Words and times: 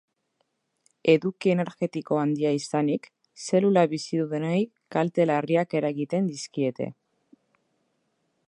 Eduki 1.11 1.51
energetiko 1.55 2.17
handia 2.21 2.53
izanik, 2.61 3.05
zelula 3.49 3.85
bizidunei 3.93 4.57
kalte 4.97 5.31
larriak 5.33 5.79
eragiten 5.83 6.33
dizkiete. 6.35 6.93